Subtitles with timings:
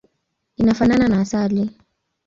[0.57, 1.71] Inafanana na asali.